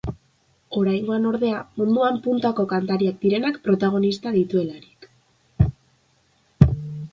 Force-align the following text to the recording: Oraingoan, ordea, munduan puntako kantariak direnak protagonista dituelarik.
Oraingoan, 0.77 1.27
ordea, 1.31 1.59
munduan 1.81 2.17
puntako 2.23 2.65
kantariak 2.73 3.21
direnak 3.27 3.61
protagonista 3.69 4.35
dituelarik. 4.39 5.09